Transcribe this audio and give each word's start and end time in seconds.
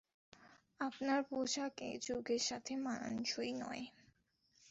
আপনার 0.79 1.19
পোশাক 1.29 1.75
এ 1.81 1.91
যুগের 2.05 2.41
সাথে 2.49 2.73
মানানসই 2.85 3.51
নয়। 3.61 3.83